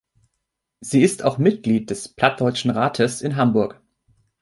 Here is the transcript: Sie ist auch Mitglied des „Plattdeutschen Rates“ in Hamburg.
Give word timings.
Sie 0.79 1.03
ist 1.03 1.21
auch 1.21 1.37
Mitglied 1.37 1.91
des 1.91 2.09
„Plattdeutschen 2.09 2.71
Rates“ 2.71 3.21
in 3.21 3.35
Hamburg. 3.35 3.79